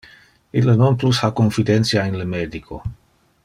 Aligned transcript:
Ille 0.61 0.71
non 0.79 0.95
plus 1.03 1.19
ha 1.25 1.29
confidentia 1.41 2.07
in 2.13 2.19
le 2.23 2.27
medico. 2.33 2.81